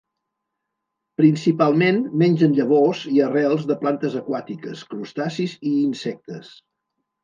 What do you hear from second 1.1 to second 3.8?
Principalment mengen llavors i arrels de